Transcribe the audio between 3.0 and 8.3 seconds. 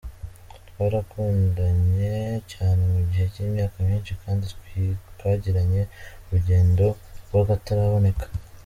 gihe cy’imyaka myinshi kandi twagiranye urugendo rw’akataraboneka.